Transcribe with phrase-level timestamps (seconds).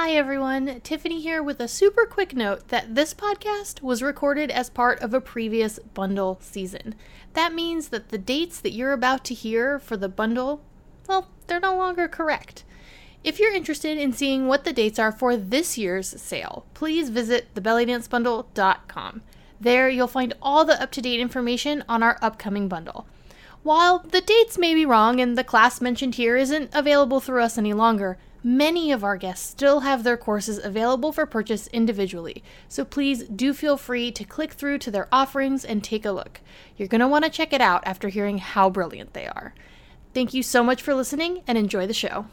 [0.00, 0.80] Hi, everyone.
[0.82, 5.12] Tiffany here with a super quick note that this podcast was recorded as part of
[5.12, 6.94] a previous bundle season.
[7.32, 10.62] That means that the dates that you're about to hear for the bundle,
[11.08, 12.62] well, they're no longer correct.
[13.24, 17.52] If you're interested in seeing what the dates are for this year's sale, please visit
[17.56, 19.22] thebellydancebundle.com.
[19.60, 23.08] There, you'll find all the up to date information on our upcoming bundle.
[23.64, 27.58] While the dates may be wrong and the class mentioned here isn't available through us
[27.58, 32.84] any longer, many of our guests still have their courses available for purchase individually, so
[32.84, 36.40] please do feel free to click through to their offerings and take a look.
[36.76, 39.54] You're going to want to check it out after hearing how brilliant they are.
[40.14, 42.26] Thank you so much for listening and enjoy the show.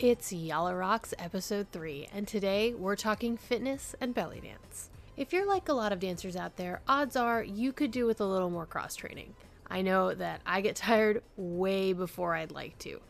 [0.00, 4.90] It's Yalla Raqs episode 3, and today we're talking fitness and belly dance.
[5.16, 8.20] If you're like a lot of dancers out there, odds are you could do with
[8.20, 9.34] a little more cross training.
[9.68, 13.00] I know that I get tired way before I'd like to.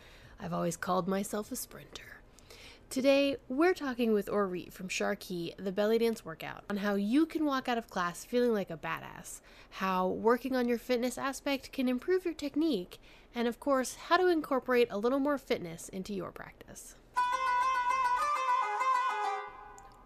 [0.41, 2.23] I've always called myself a sprinter.
[2.89, 7.45] Today, we're talking with Orit from Sharqui, the belly dance workout, on how you can
[7.45, 11.87] walk out of class feeling like a badass, how working on your fitness aspect can
[11.87, 12.99] improve your technique,
[13.35, 16.95] and of course, how to incorporate a little more fitness into your practice.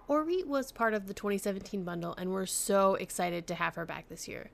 [0.08, 4.08] Orit was part of the 2017 bundle, and we're so excited to have her back
[4.08, 4.50] this year.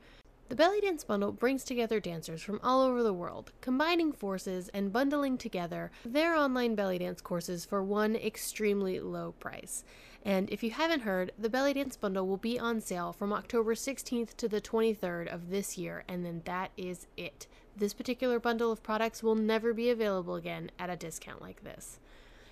[0.48, 4.92] The Belly Dance Bundle brings together dancers from all over the world, combining forces and
[4.92, 9.84] bundling together their online belly dance courses for one extremely low price.
[10.24, 13.74] And if you haven't heard, the Belly Dance Bundle will be on sale from October
[13.74, 17.46] 16th to the 23rd of this year, and then that is it.
[17.78, 22.00] This particular bundle of products will never be available again at a discount like this.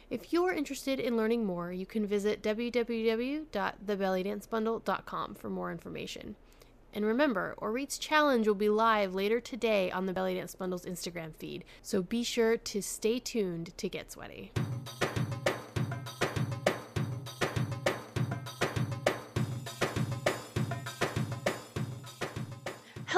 [0.09, 6.37] If you're interested in learning more, you can visit www.thebellydancebundle.com for more information.
[6.95, 11.35] And remember, Orit's challenge will be live later today on the Belly Dance Bundle's Instagram
[11.35, 14.53] feed, so be sure to stay tuned to get sweaty.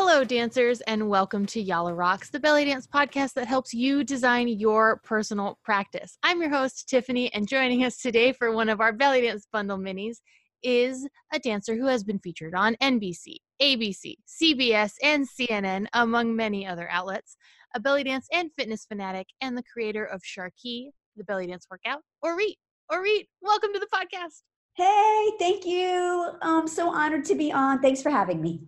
[0.01, 4.47] Hello, dancers, and welcome to Yalla Raqs, the belly dance podcast that helps you design
[4.47, 6.17] your personal practice.
[6.23, 9.77] I'm your host, Tiffany, and joining us today for one of our belly dance bundle
[9.77, 10.19] minis
[10.63, 16.65] is a dancer who has been featured on NBC, ABC, CBS, and CNN, among many
[16.65, 17.37] other outlets,
[17.75, 22.03] a belly dance and fitness fanatic, and the creator of Sharqui, the belly dance workout,
[22.23, 22.55] Orit.
[22.89, 24.43] Orit, welcome to the podcast.
[24.75, 26.35] Hey, thank you.
[26.41, 27.83] I'm so honored to be on.
[27.83, 28.61] Thanks for having me.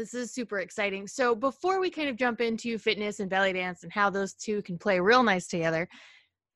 [0.00, 1.06] This is super exciting.
[1.06, 4.62] So, before we kind of jump into fitness and belly dance and how those two
[4.62, 5.86] can play real nice together,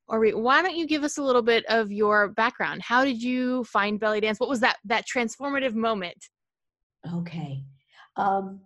[0.09, 2.81] Orit, why don't you give us a little bit of your background?
[2.81, 4.41] How did you find belly dance?
[4.41, 6.17] What was that that transformative moment?
[7.15, 7.65] Okay.
[8.17, 8.61] Um,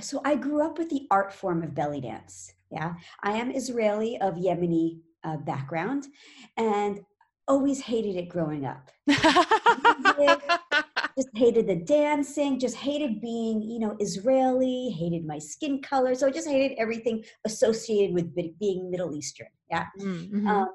[0.00, 2.52] so I grew up with the art form of belly dance.
[2.72, 6.06] Yeah, I am Israeli of Yemeni uh, background,
[6.56, 6.98] and
[7.48, 8.90] always hated it growing up.
[11.16, 16.14] just hated the dancing, just hated being, you know, Israeli, hated my skin color.
[16.14, 19.48] So I just hated everything associated with being Middle Eastern.
[19.70, 19.86] Yeah.
[19.98, 20.46] Mm-hmm.
[20.46, 20.68] Um,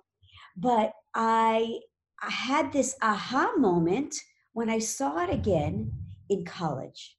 [0.58, 1.80] but I,
[2.22, 4.16] I had this aha moment
[4.54, 5.92] when I saw it again
[6.30, 7.18] in college.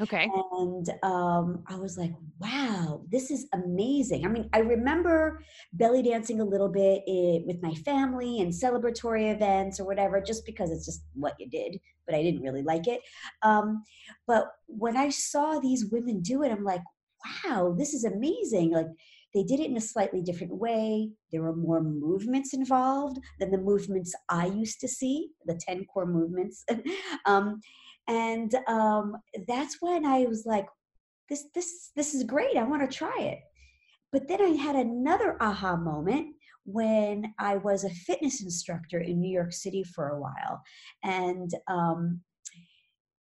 [0.00, 0.28] Okay.
[0.52, 4.26] And um, I was like, wow, this is amazing.
[4.26, 5.42] I mean, I remember
[5.72, 10.44] belly dancing a little bit it, with my family and celebratory events or whatever, just
[10.44, 13.00] because it's just what you did, but I didn't really like it.
[13.42, 13.82] Um,
[14.26, 16.82] but when I saw these women do it, I'm like,
[17.44, 18.72] wow, this is amazing.
[18.72, 18.88] Like,
[19.34, 21.10] they did it in a slightly different way.
[21.30, 26.06] There were more movements involved than the movements I used to see, the 10 core
[26.06, 26.64] movements.
[27.26, 27.60] um,
[28.08, 29.16] and um,
[29.48, 30.66] that's when I was like,
[31.28, 32.56] this, this, this is great.
[32.56, 33.38] I want to try it.
[34.12, 36.34] But then I had another aha moment
[36.64, 40.62] when I was a fitness instructor in New York City for a while.
[41.04, 42.20] And um,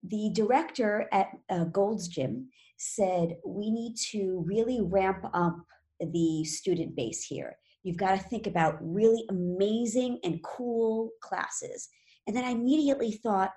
[0.03, 2.49] the director at uh, Gold's Gym
[2.79, 5.57] said, We need to really ramp up
[6.01, 7.57] the student base here.
[7.83, 11.89] You've got to think about really amazing and cool classes.
[12.27, 13.53] And then I immediately thought,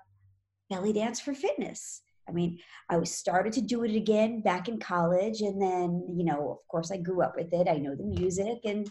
[0.69, 2.01] belly dance for fitness.
[2.27, 2.59] I mean,
[2.89, 6.67] I was started to do it again back in college, and then you know, of
[6.67, 7.67] course, I grew up with it.
[7.67, 8.89] I know the music, and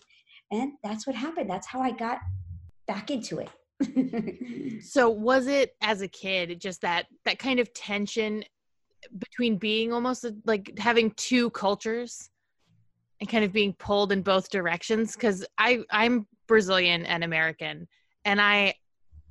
[0.53, 1.51] and that's what happened.
[1.51, 2.21] That's how I got
[2.87, 4.83] back into it.
[4.85, 8.45] so, was it as a kid just that that kind of tension
[9.19, 12.31] between being almost like having two cultures?
[13.21, 17.89] and kind of being pulled in both directions because i i'm Brazilian and American.
[18.25, 18.75] And I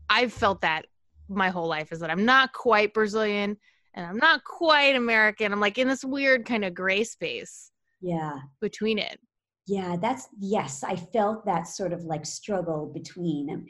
[0.09, 0.85] I've felt that
[1.29, 3.57] my whole life is that I'm not quite Brazilian
[3.93, 5.51] and I'm not quite American.
[5.51, 7.71] I'm like in this weird kind of gray space.
[8.01, 8.39] Yeah.
[8.59, 9.19] Between it.
[9.65, 13.65] Yeah, that's yes, I felt that sort of like struggle between them.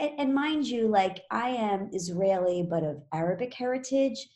[0.00, 4.26] And, and mind you, like I am Israeli but of Arabic heritage.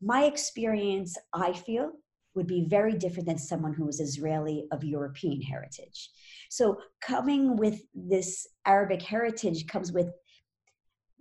[0.00, 1.92] My experience, I feel,
[2.34, 6.10] would be very different than someone who is Israeli of European heritage.
[6.50, 10.08] So coming with this Arabic heritage comes with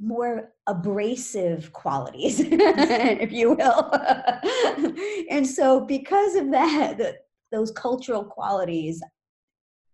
[0.01, 3.91] more abrasive qualities, if you will.
[5.29, 9.01] and so because of that, those cultural qualities,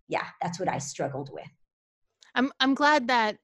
[0.07, 1.45] yeah, that's what I struggled with.
[2.35, 3.37] I'm I'm glad that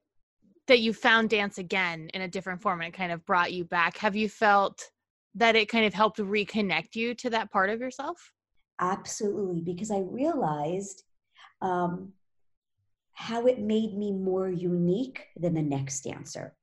[0.67, 3.65] that you found dance again in a different form and it kind of brought you
[3.65, 3.97] back.
[3.97, 4.89] Have you felt
[5.35, 8.31] that it kind of helped reconnect you to that part of yourself?
[8.79, 11.03] Absolutely, because I realized
[11.61, 12.13] um,
[13.13, 16.55] how it made me more unique than the next dancer.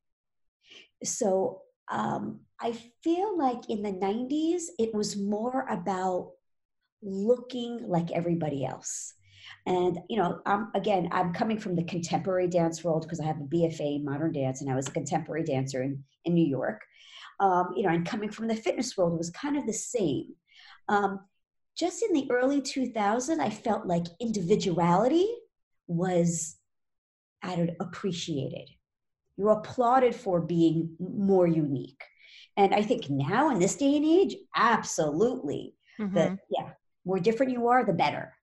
[1.05, 6.33] So um, I feel like in the 90s, it was more about
[7.03, 9.15] looking like everybody else.
[9.67, 13.41] And you know, I'm again, I'm coming from the contemporary dance world because I have
[13.41, 16.83] a BFA in modern dance, and I was a contemporary dancer in, in New York
[17.41, 20.27] um, you know, and coming from the fitness world was kind of the same.
[20.89, 21.21] Um,
[21.77, 25.27] just in the early 2000s, I felt like individuality
[25.91, 26.57] was
[27.43, 28.69] I don't appreciated.
[29.37, 32.03] You're applauded for being more unique.
[32.57, 35.75] And I think now in this day and age, absolutely.
[35.99, 36.15] Mm-hmm.
[36.15, 36.71] The yeah,
[37.05, 38.35] more different you are, the better.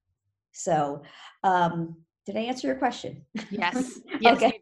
[0.51, 1.03] So
[1.44, 3.23] um, did I answer your question?
[3.51, 3.99] Yes.
[4.19, 4.38] Yes.
[4.38, 4.59] okay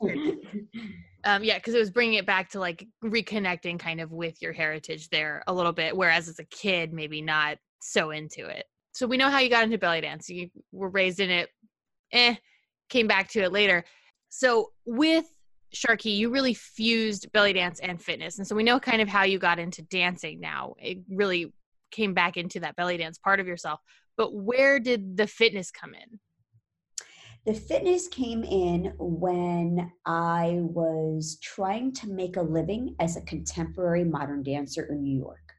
[1.25, 4.53] um yeah because it was bringing it back to like reconnecting kind of with your
[4.53, 9.07] heritage there a little bit whereas as a kid maybe not so into it so
[9.07, 11.49] we know how you got into belly dance you were raised in it
[12.11, 12.35] eh
[12.89, 13.83] came back to it later.
[14.29, 15.25] So with
[15.75, 18.37] Sharqui you really fused belly dance and fitness.
[18.37, 20.75] And so we know kind of how you got into dancing now.
[20.79, 21.53] It really
[21.91, 23.79] came back into that belly dance part of yourself.
[24.17, 26.19] But where did the fitness come in?
[27.45, 34.03] The fitness came in when I was trying to make a living as a contemporary
[34.03, 35.53] modern dancer in New York.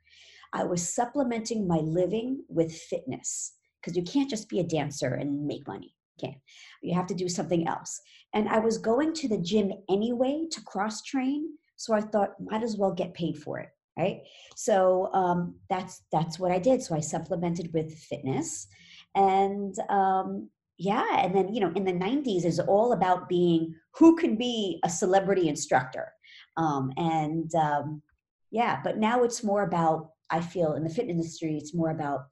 [0.52, 5.46] I was supplementing my living with fitness because you can't just be a dancer and
[5.46, 5.95] make money.
[6.20, 6.36] Can't.
[6.82, 8.00] You have to do something else.
[8.32, 12.62] And I was going to the gym anyway to cross train, so I thought might
[12.62, 13.68] as well get paid for it,
[13.98, 14.20] right?
[14.54, 16.82] So um, that's that's what I did.
[16.82, 18.66] So I supplemented with fitness,
[19.14, 20.48] and um,
[20.78, 24.78] yeah and then you know in the 90s is all about being who can be
[24.84, 26.12] a celebrity instructor
[26.56, 28.02] um, and um,
[28.50, 32.26] yeah but now it's more about i feel in the fitness industry it's more about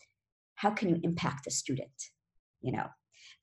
[0.56, 2.10] how can you impact the student
[2.60, 2.86] you know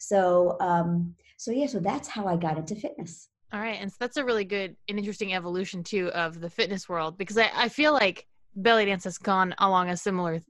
[0.01, 3.97] so um so yeah so that's how i got into fitness all right and so
[3.99, 7.69] that's a really good and interesting evolution too of the fitness world because i, I
[7.69, 8.25] feel like
[8.55, 10.41] belly dance has gone along a similar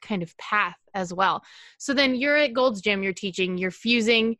[0.00, 1.42] kind of path as well.
[1.78, 4.36] So then you're at Gold's Gym, you're teaching, you're fusing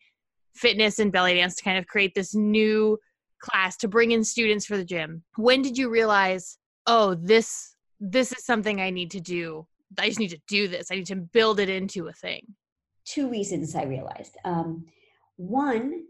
[0.55, 2.99] fitness and belly dance to kind of create this new
[3.41, 5.23] class to bring in students for the gym.
[5.37, 9.67] When did you realize, oh, this this is something I need to do.
[9.99, 10.89] I just need to do this.
[10.91, 12.55] I need to build it into a thing.
[13.11, 14.37] Two reasons I realized.
[14.45, 14.87] Um,
[15.37, 16.05] one,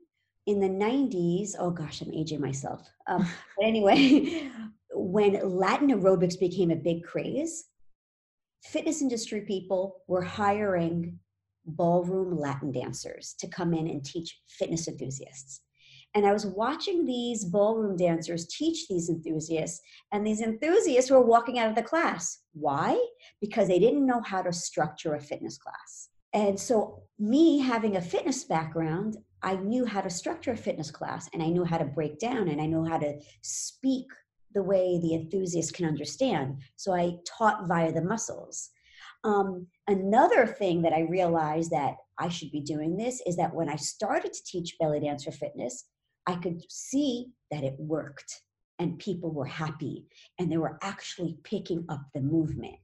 [0.46, 2.86] in the 90s, oh gosh, I'm aging myself.
[3.06, 3.26] Um,
[3.56, 4.50] but anyway,
[4.92, 7.64] when Latin aerobics became a big craze,
[8.64, 11.18] fitness industry people were hiring
[11.64, 15.62] ballroom Latin dancers to come in and teach fitness enthusiasts.
[16.14, 19.80] And I was watching these ballroom dancers teach these enthusiasts,
[20.12, 22.40] and these enthusiasts were walking out of the class.
[22.52, 23.00] Why?
[23.40, 26.09] Because they didn't know how to structure a fitness class.
[26.32, 31.28] And so, me having a fitness background, I knew how to structure a fitness class
[31.32, 34.06] and I knew how to break down and I know how to speak
[34.54, 36.58] the way the enthusiast can understand.
[36.76, 38.70] So I taught via the muscles.
[39.22, 43.68] Um, another thing that I realized that I should be doing this is that when
[43.68, 45.84] I started to teach belly dance for fitness,
[46.26, 48.42] I could see that it worked
[48.78, 50.06] and people were happy
[50.38, 52.76] and they were actually picking up the movement.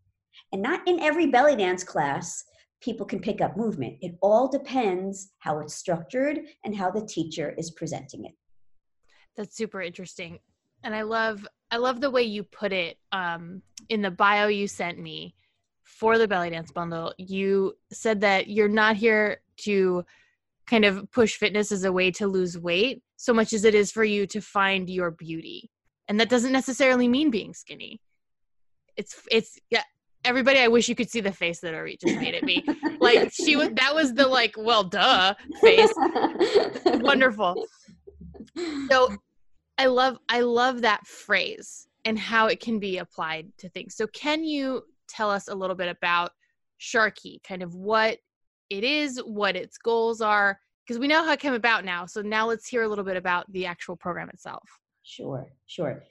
[0.53, 2.45] And not in every belly dance class,
[2.81, 3.97] people can pick up movement.
[4.01, 8.33] It all depends how it's structured and how the teacher is presenting it.
[9.37, 10.39] That's super interesting.
[10.83, 14.69] And I love I love the way you put it um, in the bio you
[14.69, 15.35] sent me
[15.83, 17.13] for the belly dance bundle.
[17.19, 20.05] You said that you're not here to
[20.67, 23.91] kind of push fitness as a way to lose weight so much as it is
[23.91, 25.71] for you to find your beauty.
[26.09, 28.01] And that doesn't necessarily mean being skinny.
[28.97, 29.83] It's it's yeah,
[30.27, 32.65] everybody I wish you could see the face that Orit just made at me.
[33.01, 35.93] like she was that was the like, well duh face.
[36.87, 37.65] wonderful.
[38.91, 39.17] So
[39.79, 43.97] I love I love that phrase and how it can be applied to things.
[43.97, 46.33] So can you tell us a little bit about
[46.81, 48.19] Sharqui, kind of what
[48.71, 52.07] it is, what its goals are, because we know how it came about now.
[52.07, 54.69] So now let's hear a little bit about the actual program itself.
[55.03, 56.03] Sure, sure.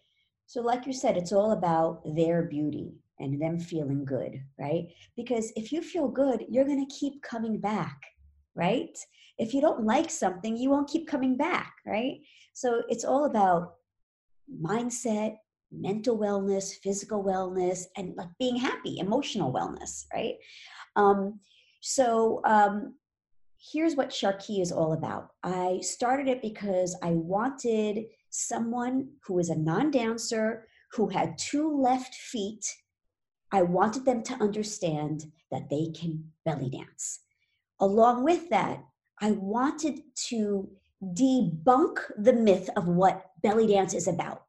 [0.48, 4.88] So, like you said, it's all about their beauty and them feeling good, right?
[5.15, 8.01] Because if you feel good, you're going to keep coming back,
[8.55, 8.98] right?
[9.38, 12.19] If you don't like something, you won't keep coming back, right?
[12.53, 13.75] So, it's all about
[14.62, 15.38] mindset,
[15.72, 20.36] mental wellness, physical wellness, and like being happy, emotional wellness, right?
[20.95, 21.39] Um,
[21.81, 22.95] so um,
[23.72, 25.29] here's what Sharqui is all about.
[25.43, 32.15] I started it because I wanted someone who was a non-dancer who had two left
[32.15, 32.65] feet.
[33.55, 37.21] I wanted them to understand that they can belly dance.
[37.79, 38.83] Along with that,
[39.21, 40.69] I wanted to
[41.01, 44.43] debunk the myth of what belly dance is about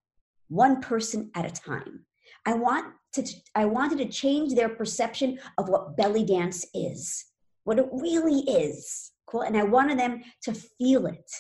[0.49, 2.05] one person at a time.
[2.47, 3.23] I want to
[3.55, 7.27] I wanted to change their perception of what belly dance is,
[7.63, 9.13] what it really is.
[9.27, 9.43] Cool.
[9.43, 11.31] And I wanted them to feel it.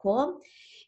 [0.00, 0.38] Cool.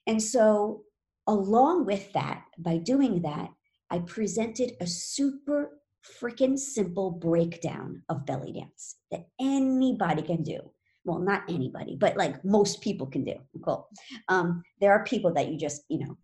[0.07, 0.85] And so
[1.27, 3.51] along with that, by doing that,
[3.91, 5.80] I presented a super
[6.21, 10.61] freaking simple breakdown of belly dance that anybody can do.
[11.05, 13.35] Well, not anybody, but like most people can do.
[13.65, 13.89] Cool.
[14.29, 16.17] Um, there are people that you just, you know,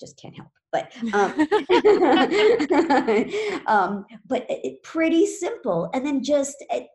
[0.00, 1.32] just can't help but um,
[3.66, 6.88] um, but it, pretty simple and then just it,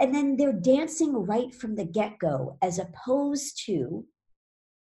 [0.00, 4.04] and then they're dancing right from the get-go as opposed to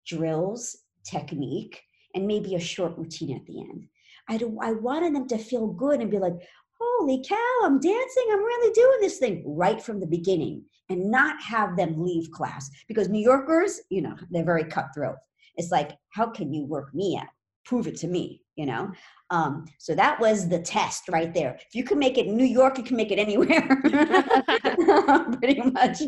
[0.08, 1.82] drills technique
[2.14, 3.86] and maybe a short routine at the end
[4.30, 6.34] I, do, I wanted them to feel good and be like
[6.80, 11.42] holy cow i'm dancing i'm really doing this thing right from the beginning and not
[11.42, 12.70] have them leave class.
[12.88, 15.18] Because new yorkers you know they're very cutthroat.
[15.56, 17.28] It's like how can you work me out?
[17.66, 18.90] Prove it to me you know?
[19.32, 21.56] Um, so that was the test right there.
[21.56, 23.82] If you can make it in new york you can make it anywhere.
[25.40, 26.02] Pretty much.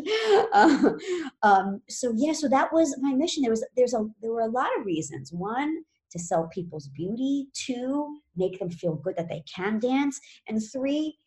[0.52, 0.90] Uh,
[1.42, 3.42] um, so yeah so that was my mission.
[3.42, 5.32] There was there's a there were a lot of reasons.
[5.32, 10.60] One to sell people's beauty two make them feel good that they can dance and
[10.72, 11.18] three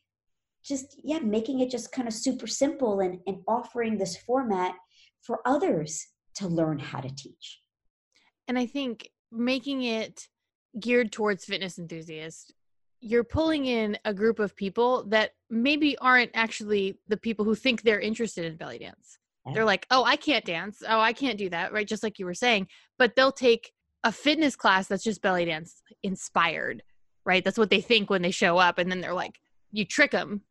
[0.64, 4.74] just yeah making it just kind of super simple and, and offering this format
[5.22, 7.62] for others to learn how to teach
[8.48, 10.28] and i think making it
[10.80, 12.52] geared towards fitness enthusiasts,
[13.00, 17.82] you're pulling in a group of people that maybe aren't actually the people who think
[17.82, 19.18] they're interested in belly dance.
[19.46, 19.54] Yeah.
[19.54, 20.84] They're like, oh, I can't dance.
[20.88, 21.74] Oh, I can't do that.
[21.74, 21.88] Right.
[21.88, 22.68] Just like you were saying.
[23.00, 23.72] But they'll take
[24.04, 26.84] a fitness class that's just belly dance inspired.
[27.24, 27.44] Right.
[27.44, 28.80] That's what they think when they show up.
[28.80, 29.40] And then they're like,
[29.72, 30.42] you trick them.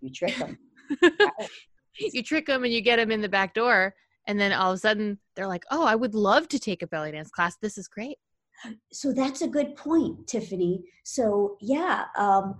[0.00, 0.58] You trick them.
[1.98, 3.94] you trick them and you get them in the back door
[4.28, 6.86] and then all of a sudden they're like oh i would love to take a
[6.86, 8.18] belly dance class this is great
[8.92, 12.54] so that's a good point tiffany so yeah um,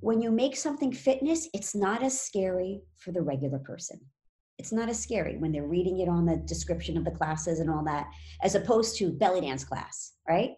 [0.00, 4.00] when you make something fitness it's not as scary for the regular person
[4.58, 7.70] it's not as scary when they're reading it on the description of the classes and
[7.70, 8.06] all that
[8.42, 10.52] as opposed to belly dance class right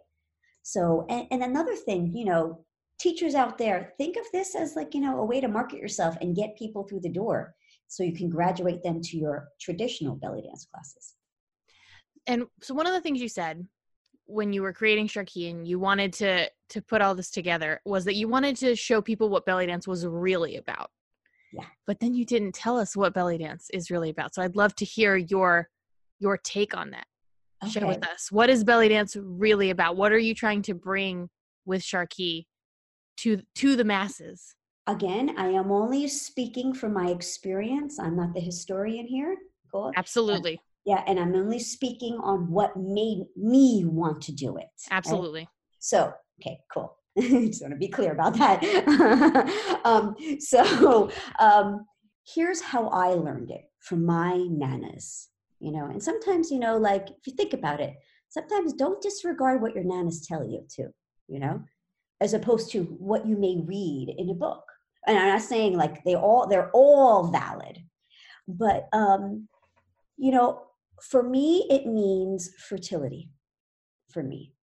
[0.63, 2.65] so and, and another thing you know
[2.99, 6.17] teachers out there think of this as like you know a way to market yourself
[6.21, 7.55] and get people through the door
[7.89, 11.15] so you can graduate them to your traditional belly dance classes.
[12.27, 13.67] And so one of the things you said
[14.27, 18.05] when you were creating Sharqui and you wanted to to put all this together was
[18.07, 20.91] that you wanted to show people what belly dance was really about.
[21.55, 21.67] Yeah.
[21.87, 24.35] But then you didn't tell us what belly dance is really about.
[24.35, 25.69] So I'd love to hear your
[26.21, 27.07] your take on that.
[27.63, 27.73] Okay.
[27.73, 28.31] Share with us.
[28.31, 29.97] What is belly dance really about?
[29.97, 31.29] What are you trying to bring
[31.65, 32.47] with Sharqui
[33.19, 34.55] to to the masses?
[34.87, 37.99] again, I am only speaking from my experience.
[37.99, 39.37] I'm not the historian here.
[39.73, 39.93] Cool.
[39.97, 40.61] Absolutely.
[40.85, 44.69] Yeah, and I'm only speaking on what made me want to do it.
[44.91, 45.41] Absolutely.
[45.41, 45.49] Right?
[45.79, 46.97] So, okay, cool.
[47.21, 48.63] Just want to be clear about that.
[49.85, 51.87] um, so, um,
[52.27, 55.29] here's how I learned it from my nanas.
[55.61, 57.95] You know, and sometimes, you know, like if you think about it,
[58.29, 60.89] sometimes don't disregard what your nanas tell you to.
[61.29, 61.63] You know,
[62.21, 64.65] as opposed to what you may read in a book
[65.07, 67.79] and i'm not saying like they all they're all valid
[68.49, 69.49] but um
[70.17, 70.63] you know
[71.03, 73.31] for me it means fertility
[74.11, 74.54] for me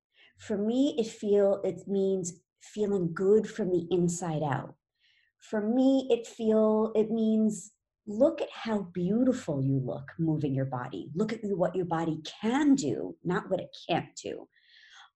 [0.41, 4.75] for me it feel it means feeling good from the inside out
[5.39, 7.71] for me it feel it means
[8.07, 12.75] look at how beautiful you look moving your body look at what your body can
[12.75, 14.47] do not what it can't do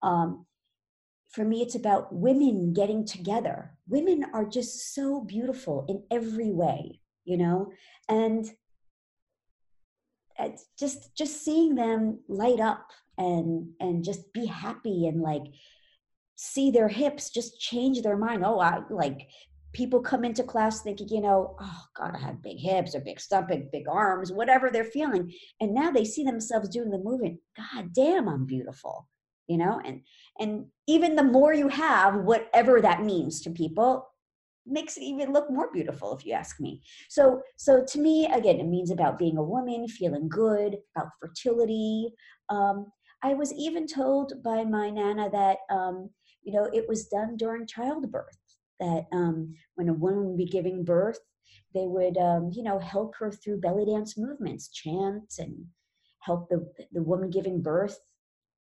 [0.04, 0.46] um,
[1.36, 3.78] for me, it's about women getting together.
[3.90, 7.72] Women are just so beautiful in every way, you know?
[8.08, 8.50] And
[10.80, 15.44] just just seeing them light up and and just be happy and like
[16.36, 18.44] see their hips just change their mind.
[18.46, 19.28] Oh i like
[19.74, 23.20] people come into class thinking you know oh god i have big hips or big
[23.20, 25.32] stomach big arms whatever they're feeling.
[25.60, 29.08] And now they see themselves doing the movement god damn i'm beautiful
[29.48, 29.82] you know?
[29.86, 30.02] And
[30.40, 34.08] and even the more you have whatever that means to people
[34.68, 36.82] makes it even look more beautiful if you ask me.
[37.10, 42.10] So so to me again it means about being a woman feeling good about fertility
[42.50, 42.88] um,
[43.26, 46.10] i was even told by my nana that um,
[46.44, 48.38] you know it was done during childbirth
[48.80, 51.20] that um, when a woman would be giving birth
[51.74, 55.66] they would um, you know help her through belly dance movements chant and
[56.20, 56.60] help the
[56.92, 58.00] the woman giving birth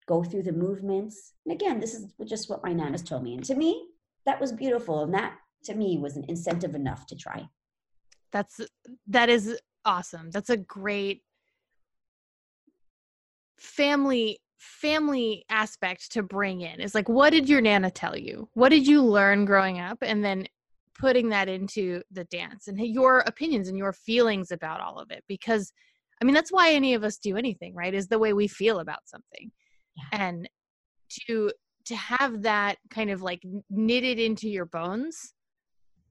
[0.06, 3.44] go through the movements and again this is just what my nanas told me and
[3.44, 3.88] to me
[4.28, 7.48] that was beautiful and that to me was an incentive enough to try.
[8.32, 8.60] That's
[9.06, 10.30] that is awesome.
[10.30, 11.22] That's a great
[13.58, 16.80] family family aspect to bring in.
[16.80, 18.48] Is like what did your nana tell you?
[18.54, 20.46] What did you learn growing up and then
[20.98, 25.22] putting that into the dance and your opinions and your feelings about all of it
[25.28, 25.72] because
[26.20, 27.94] I mean that's why any of us do anything, right?
[27.94, 29.52] Is the way we feel about something.
[29.96, 30.18] Yeah.
[30.20, 30.48] And
[31.26, 31.52] to
[31.86, 35.32] to have that kind of like knitted into your bones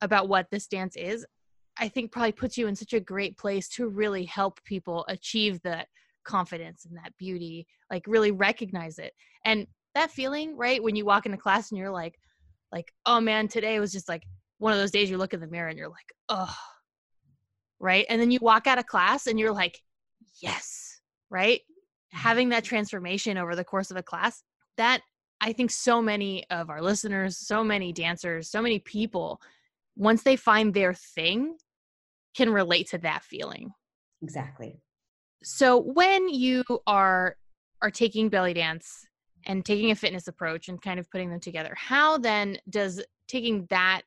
[0.02, 1.26] about what this dance is,
[1.78, 5.62] I think probably puts you in such a great place to really help people achieve
[5.64, 5.88] that
[6.28, 9.14] confidence and that beauty, like really recognize it.
[9.46, 9.66] And
[9.96, 12.20] that feeling, right, when you walk into class and you're like,
[12.72, 14.24] like, oh man, today was just like
[14.60, 16.56] one of those days you look in the mirror and you're like, oh,
[17.80, 18.06] right?
[18.10, 19.82] And then you walk out of class and you're like,
[20.42, 21.62] yes, right?
[21.62, 22.18] Mm-hmm.
[22.20, 24.44] Having that transformation over the course of a class,
[24.78, 25.02] that
[25.42, 29.40] I think so many of our listeners, so many dancers, so many people
[29.96, 31.58] once they find their thing
[32.36, 33.72] can relate to that feeling
[34.22, 34.80] exactly
[35.44, 37.38] so when you are
[37.82, 39.06] are taking belly dance
[39.46, 43.66] and taking a fitness approach and kind of putting them together how then does taking
[43.70, 44.02] that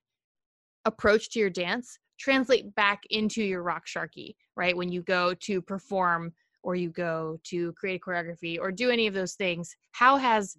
[0.85, 4.77] approach to your dance translate back into your raqs sharqi right?
[4.77, 9.07] When you go to perform or you go to create a choreography or do any
[9.07, 10.55] of those things how has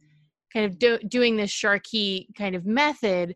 [0.52, 3.36] kind of do, doing this Sharqui kind of method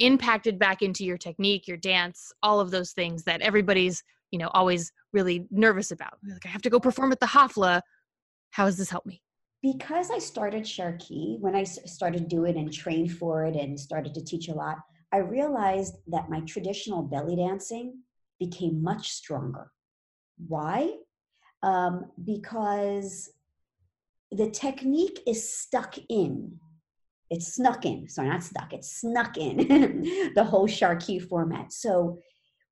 [0.00, 4.48] impacted back into your technique, your dance, all of those things that everybody's, you know,
[4.54, 6.14] always really nervous about.
[6.26, 7.82] Like, I have to go perform at the Hafla.
[8.50, 9.22] How has this helped me?
[9.62, 14.24] Because I started Sharqui, when I started doing and trained for it and started to
[14.24, 14.78] teach a lot,
[15.12, 17.98] I realized that my traditional belly dancing
[18.38, 19.70] became much stronger.
[20.48, 20.94] Why?
[21.62, 23.30] Um, because
[24.32, 26.58] the technique is stuck in
[27.30, 29.56] it's snuck in sorry not stuck it's snuck in
[30.34, 32.18] the whole Sharqui format so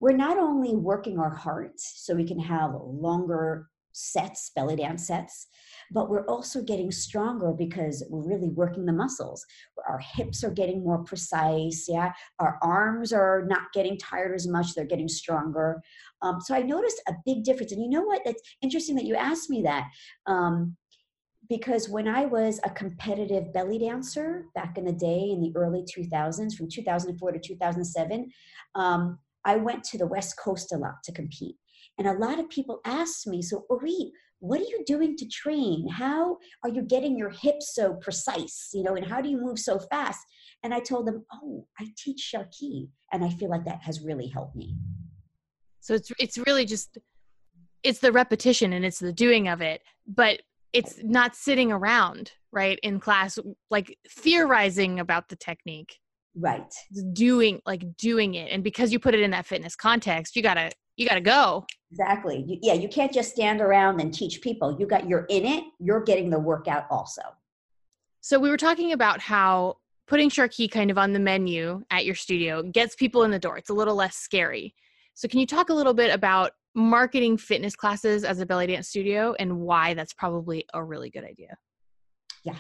[0.01, 5.49] we're not only working our heart so we can have longer sets belly dance sets
[5.91, 9.45] but we're also getting stronger because we're really working the muscles.
[9.89, 12.13] Our hips are getting more precise yeah.
[12.39, 15.81] Our arms are not getting tired as much they're getting stronger.
[16.21, 18.23] Um, so i noticed a big difference and you know what?
[18.25, 19.89] It's interesting that you asked me that
[20.27, 20.77] um,
[21.49, 25.83] because when I was a competitive belly dancer back in the day in the early
[25.85, 28.31] 2000s, from 2004 to 2007,
[28.75, 31.57] um, I went to the West Coast a lot to compete.
[31.97, 35.89] And a lot of people asked me, So, Ori, what are you doing to train?
[35.89, 38.69] How are you getting your hips so precise?
[38.75, 40.21] You know, and how do you move so fast?
[40.63, 42.91] And I told them, Oh, I teach Sharqui.
[43.11, 44.77] And I feel like that has really helped me.
[45.81, 46.99] So it's it's really just
[47.83, 49.81] it's the repetition and it's the doing of it.
[50.07, 50.43] But
[50.75, 53.39] it's not sitting around right in class
[53.71, 55.99] like theorizing about the technique
[56.39, 56.73] right.
[57.13, 60.71] Doing like doing it and because you put it in that fitness context you gotta
[60.97, 61.67] you gotta go.
[61.91, 62.45] Exactly.
[62.47, 64.77] You, yeah you can't just stand around and teach people.
[64.79, 67.23] You got you're in it you're getting the workout also.
[68.21, 72.15] So we were talking about how putting Sharqui kind of on the menu at your
[72.15, 73.59] studio gets people in the door.
[73.59, 74.75] It's a little less scary.
[75.15, 78.89] So can you talk a little bit about marketing fitness classes as a belly dance
[78.89, 81.57] studio and why that's probably a really good idea.
[82.45, 82.57] Yeah.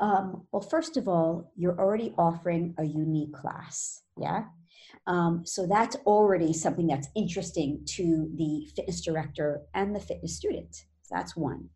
[0.00, 4.02] Um, well, first of all, you're already offering a unique class.
[4.16, 4.44] Yeah.
[5.06, 10.74] Um, so that's already something that's interesting to the fitness director and the fitness student.
[11.02, 11.68] So that's one.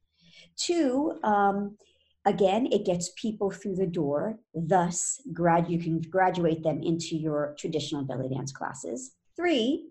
[0.57, 1.77] Two, um,
[2.25, 4.39] again, it gets people through the door.
[4.55, 9.13] Thus, grad you can graduate them into your traditional belly dance classes.
[9.37, 9.89] Three,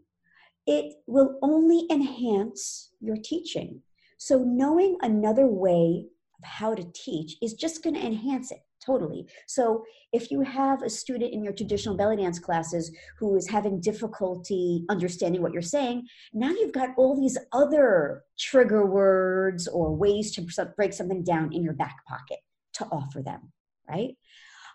[0.66, 3.82] it will only enhance your teaching.
[4.18, 6.06] So, knowing another way
[6.44, 9.28] how to teach is just going to enhance it totally.
[9.48, 13.80] So if you have a student in your traditional belly dance classes who is having
[13.80, 20.32] difficulty understanding what you're saying, now you've got all these other trigger words or ways
[20.36, 22.40] to break something down in your back pocket
[22.74, 23.52] to offer them,
[23.90, 24.16] right?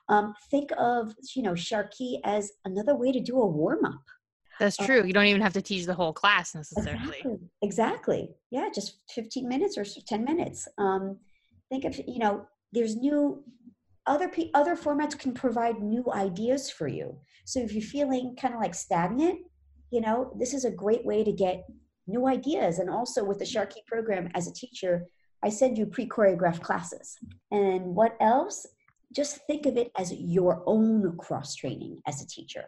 [0.09, 4.03] Um, think of you know Sharqui as another way to do a warm up.
[4.59, 5.05] That's uh, true.
[5.05, 7.19] you don't even have to teach the whole class necessarily.
[7.19, 7.39] Exactly.
[7.63, 8.31] exactly.
[8.51, 10.67] Yeah, just 15 minutes or 10 minutes.
[10.79, 11.19] Um,
[11.71, 13.43] think of you know there's new
[14.07, 17.17] other other formats can provide new ideas for you.
[17.45, 19.41] So if you're feeling kind of like stagnant,
[19.91, 21.65] you know, this is a great way to get
[22.07, 22.79] new ideas.
[22.79, 25.07] And also with the Sharqui program as a teacher,
[25.45, 27.17] I send you pre-choreographed classes.
[27.51, 28.67] And what else?
[29.15, 32.65] Just think of it as your own cross training as a teacher,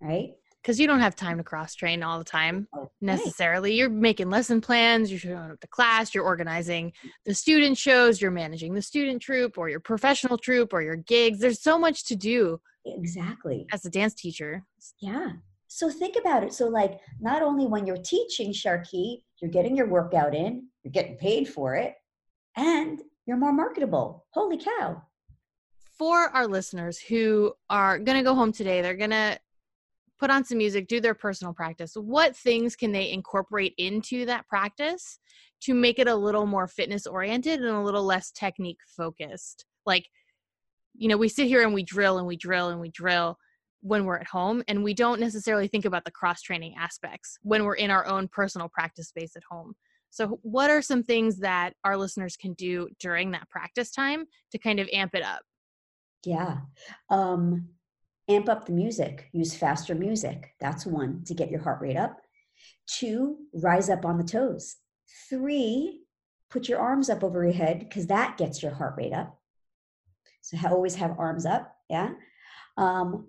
[0.00, 0.30] right?
[0.62, 3.74] Because you don't have time to cross train all the time oh, necessarily.
[3.74, 7.10] You're making lesson plans, you're showing up to class, you're organizing mm.
[7.24, 11.40] the student shows, you're managing the student troop or your professional troop or your gigs.
[11.40, 12.60] There's so much to do.
[12.84, 13.66] Exactly.
[13.72, 14.62] As a dance teacher.
[15.00, 15.32] Yeah.
[15.66, 16.52] So think about it.
[16.52, 21.16] So, like, not only when you're teaching Sharqui, you're getting your workout in, you're getting
[21.16, 21.94] paid for it,
[22.56, 24.26] and you're more marketable.
[24.30, 25.02] Holy cow.
[25.98, 29.38] For our listeners who are going to go home today, they're going to
[30.22, 34.46] put on some music, do their personal practice, what things can they incorporate into that
[34.46, 35.18] practice
[35.62, 39.64] to make it a little more fitness oriented and a little less technique focused?
[39.84, 40.06] Like,
[40.94, 43.36] you know, we sit here and we drill and we drill and we drill
[43.80, 47.64] when we're at home and we don't necessarily think about the cross training aspects when
[47.64, 49.74] we're in our own personal practice space at home.
[50.10, 54.58] So, what are some things that our listeners can do during that practice time to
[54.58, 55.40] kind of amp it up?
[56.24, 56.58] Yeah.
[57.10, 57.70] Um,
[58.28, 60.54] amp up the music, use faster music.
[60.60, 62.20] That's one to get your heart rate up.
[62.86, 64.76] Two, rise up on the toes.
[65.28, 66.02] Three,
[66.50, 69.38] put your arms up over your head because that gets your heart rate up.
[70.42, 71.74] So always have arms up.
[71.88, 72.10] Yeah.
[72.76, 73.28] Um,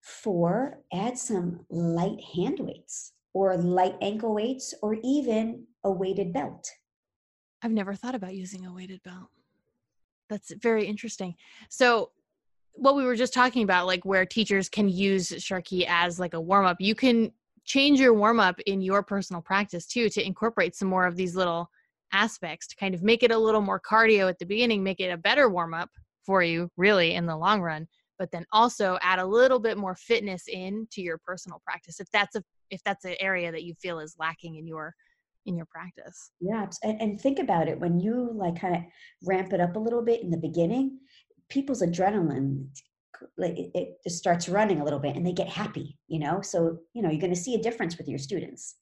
[0.00, 6.70] four, add some light hand weights or light ankle weights or even a weighted belt.
[7.62, 9.28] I've never thought about using a weighted belt.
[10.28, 11.34] That's very interesting.
[11.68, 12.10] So
[12.74, 16.40] what we were just talking about, like where teachers can use Sharqui as like a
[16.40, 17.32] warm up, you can
[17.64, 21.36] change your warm up in your personal practice too to incorporate some more of these
[21.36, 21.70] little
[22.12, 25.10] aspects to kind of make it a little more cardio at the beginning, make it
[25.10, 25.90] a better warm up
[26.24, 27.86] for you, really, in the long run.
[28.18, 32.08] But then also add a little bit more fitness in to your personal practice if
[32.12, 34.94] that's a if that's an area that you feel is lacking in your
[35.46, 36.30] in your practice.
[36.40, 38.82] Yeah, and, and think about it when you like kind of
[39.24, 40.98] ramp it up a little bit in the beginning
[41.52, 42.66] people's adrenaline
[43.36, 46.40] like it, it just starts running a little bit and they get happy you know?
[46.40, 48.76] So you know you're going to see a difference with your students.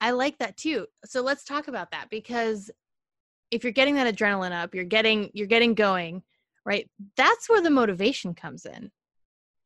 [0.00, 0.86] I like that too.
[1.04, 2.70] So let's talk about that because
[3.50, 6.22] if you're getting that adrenaline up you're getting you're getting going
[6.64, 6.88] right?
[7.16, 8.90] That's where the motivation comes in.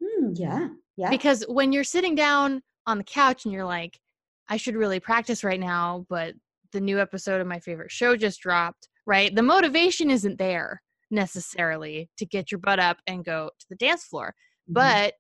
[0.03, 1.11] Mm, yeah yeah.
[1.11, 4.01] Because when you're sitting down on the couch and you're like
[4.49, 6.35] i should really practice right now but
[6.73, 9.35] the new episode of my favorite show just dropped right?
[9.35, 14.05] The motivation isn't there necessarily to get your butt up and go to the dance
[14.05, 14.75] floor mm-hmm.
[14.75, 15.15] but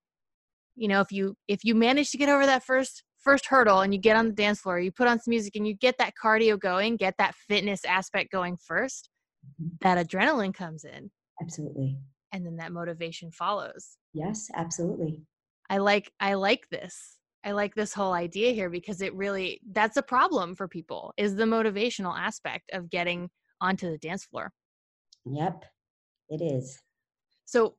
[0.76, 3.92] you know if you if you manage to get over that first first hurdle and
[3.92, 6.14] you get on the dance floor you put on some music and you get that
[6.22, 9.10] cardio going get that fitness aspect going first
[9.44, 9.68] mm-hmm.
[9.80, 11.10] that adrenaline comes in.
[11.42, 11.98] Absolutely.
[12.32, 13.96] And then that motivation follows.
[14.14, 15.20] Yes absolutely.
[15.68, 19.96] I like i like this i like this whole idea here because it really that's
[19.96, 23.28] a problem for people is the motivational aspect of getting
[23.60, 24.50] onto the dance floor.
[25.26, 25.64] Yep
[26.30, 26.80] it is.
[27.44, 27.74] So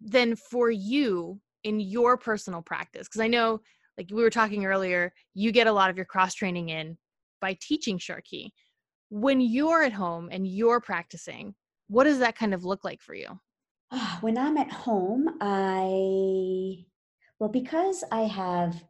[0.00, 3.60] then for you in your personal practice, because I know
[3.96, 6.98] like we were talking earlier, you get a lot of your cross training in
[7.40, 8.50] by teaching Sharqui.
[9.10, 11.54] When you're at home and you're practicing,
[11.88, 13.38] what does that kind of look like for you?
[13.92, 16.84] Ah, when I'm at home, I,
[17.38, 18.82] well, because I have,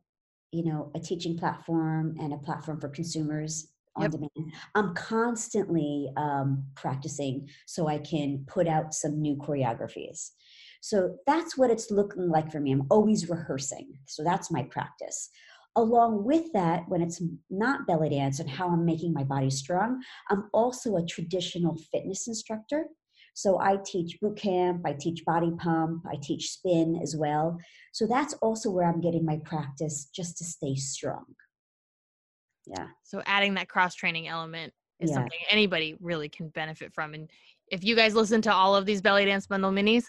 [0.53, 4.13] you know, a teaching platform and a platform for consumers on yep.
[4.13, 4.31] demand.
[4.75, 10.31] I'm constantly um, practicing so I can put out some new choreographies.
[10.81, 12.73] So that's what it's looking like for me.
[12.73, 13.93] I'm always rehearsing.
[14.07, 15.31] So that's my practice.
[15.77, 20.03] Along with that, when it's not belly dance and how I'm making my body strong,
[20.29, 22.87] I'm also a traditional fitness instructor.
[23.35, 27.59] So I teach boot camp, I teach body pump, I teach spin as well.
[27.93, 31.25] So that's also where I'm getting my practice just to stay strong
[32.67, 32.87] yeah.
[33.03, 35.17] So adding that cross training element is yeah.
[35.17, 37.31] something anybody really can benefit from and
[37.69, 40.05] if you guys listen to all of these belly dance bundle minis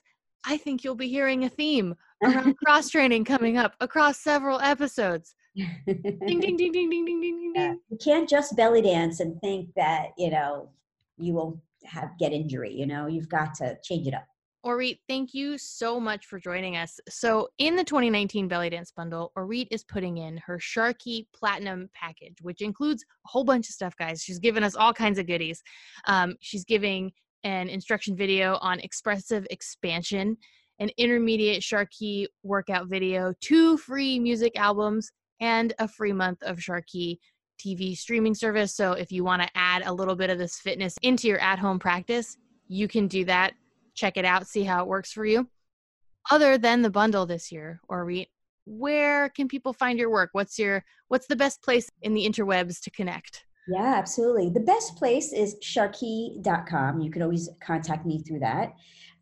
[0.46, 5.36] i think you'll be hearing a theme around cross training coming up across several episodes.
[5.56, 9.70] Ding ding ding ding ding ding ding ding you can't just belly dance and think
[9.76, 10.70] that you know
[11.18, 13.06] you will have get injury you know?
[13.08, 14.26] You've got to change it up
[14.64, 16.98] Orit, thank you so much for joining us.
[17.10, 22.38] So, in the 2019 Belly Dance Bundle, Orit is putting in her Sharqui Platinum package,
[22.42, 24.24] which includes a whole bunch of stuff, guys.
[24.24, 25.62] She's given us all kinds of goodies.
[26.08, 27.12] Um, she's giving
[27.44, 30.38] an instruction video on expressive expansion,
[30.80, 37.18] an intermediate Sharqui workout video, two free music albums, and a free month of Sharqui
[37.60, 38.74] TV streaming service.
[38.74, 41.60] So, if you want to add a little bit of this fitness into your at
[41.60, 42.38] home practice,
[42.70, 43.56] you can do that
[43.94, 45.48] check it out, see how it works for you.
[46.32, 48.10] Other than the bundle this year, or
[48.66, 50.30] where can people find your work?
[50.34, 53.44] What's your what's the best place in the interwebs to connect?
[53.68, 54.50] Yeah, absolutely.
[54.50, 57.00] The best place is sharqui.com.
[57.00, 58.74] You can always contact me through that.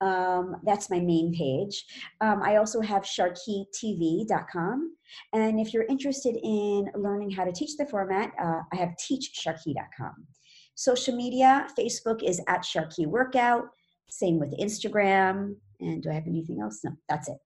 [0.02, 1.86] Um, that's my main page.
[2.22, 4.96] Um, I also have sharquitv.com.
[5.34, 10.26] And if you're interested in learning how to teach the format, uh, I have teachsharqui.com.
[10.74, 13.66] Social media, Facebook is at Sharqui Workout.
[14.12, 15.56] Same with Instagram.
[15.80, 16.82] And do I have anything else?
[16.84, 17.38] No, that's it.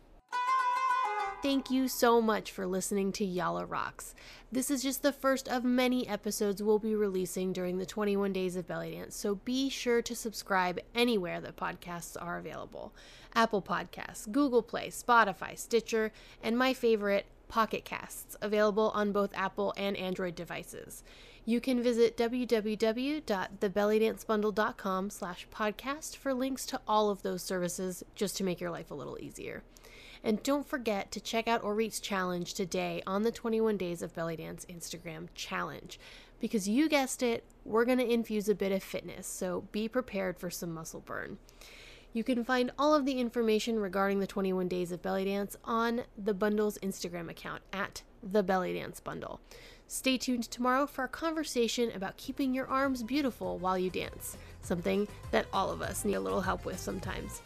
[1.44, 4.14] Thank you so much for listening to Yalla Raqs.
[4.52, 8.56] This is just the first of many episodes we'll be releasing during the 21 days
[8.56, 12.94] of belly dance, so be sure to subscribe anywhere that podcasts are available
[13.34, 16.12] Apple Podcasts, Google Play, Spotify, Stitcher,
[16.44, 21.04] and my favorite, Pocket Casts, available on both Apple and Android devices.
[21.44, 28.44] You can visit www.thebellydancebundle.com slash podcast for links to all of those services just to
[28.44, 29.64] make your life a little easier.
[30.24, 34.36] And don't forget to check out Orit's challenge today on the 21 Days of Belly
[34.36, 36.00] Dance Instagram challenge.
[36.40, 40.38] Because you guessed it, we're going to infuse a bit of fitness, so be prepared
[40.38, 41.40] for some muscle burn.
[42.14, 46.04] You can find all of the information regarding the 21 Days of Belly Dance on
[46.18, 49.40] the bundle's Instagram account at the Belly Dance Bundle.
[49.92, 55.06] Stay tuned tomorrow for a conversation about keeping your arms beautiful while you dance, something
[55.32, 57.42] that all of us need a little help with sometimes.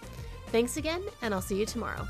[0.49, 2.08] Thanks again, and I'll see you tomorrow.